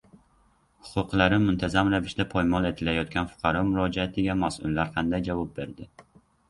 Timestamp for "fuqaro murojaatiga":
3.35-4.39